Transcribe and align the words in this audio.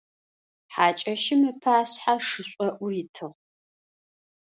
Хьакӏэщым 0.73 1.41
ыпашъхьэ 1.51 2.13
шышӏоӏур 2.27 2.93
итыгъ. 3.01 3.33